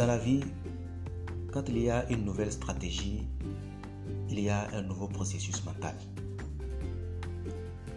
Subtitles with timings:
[0.00, 0.40] Dans la vie,
[1.52, 3.28] quand il y a une nouvelle stratégie,
[4.30, 5.94] il y a un nouveau processus mental.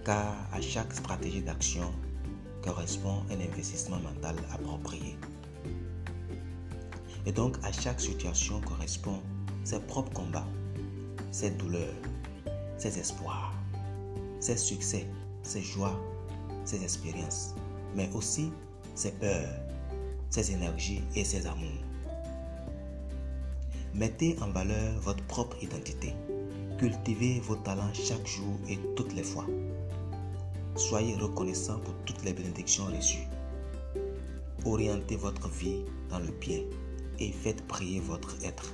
[0.04, 1.94] Car à chaque stratégie d'action
[2.62, 5.16] correspond un investissement mental approprié.
[7.26, 9.22] Et donc à chaque situation correspond
[9.64, 10.50] ses propres combats,
[11.32, 12.02] ses douleurs,
[12.78, 13.54] ses espoirs,
[14.42, 15.08] ses succès,
[15.42, 15.98] ses joies,
[16.66, 17.56] ses expériences,
[17.96, 18.52] mais aussi
[18.94, 19.56] ses peurs,
[20.30, 21.93] ses énergies et ses amours.
[23.96, 26.16] Mettez en valeur votre propre identité.
[26.80, 29.46] Cultivez vos talents chaque jour et toutes les fois.
[30.76, 33.28] Soyez reconnaissant pour toutes les bénédictions reçues.
[34.66, 36.62] Orientez votre vie dans le bien
[37.20, 38.74] et faites prier votre être.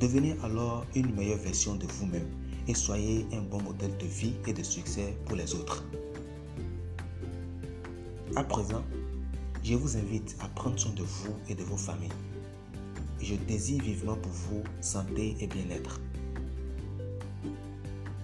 [0.00, 2.26] Devenez alors une meilleure version de vous-même
[2.68, 5.84] et soyez un bon modèle de vie et de succès pour les autres.
[8.34, 8.82] À présent,
[9.62, 12.08] je vous invite à prendre soin de vous et de vos familles.
[13.22, 16.00] Je désire vivement pour vous santé et bien-être.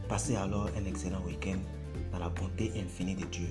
[0.09, 1.59] Passez alors un excellent week-end
[2.13, 3.49] dans la bonté infinie de Dieu.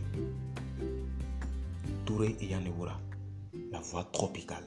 [2.05, 2.99] Touré et Yanewura,
[3.71, 4.63] la voix tropicale.